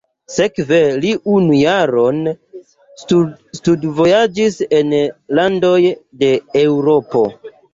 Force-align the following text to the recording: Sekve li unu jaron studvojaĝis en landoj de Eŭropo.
Sekve 0.35 0.77
li 1.01 1.09
unu 1.33 1.57
jaron 1.59 2.17
studvojaĝis 3.59 4.59
en 4.79 4.97
landoj 5.41 5.77
de 6.25 6.33
Eŭropo. 6.67 7.25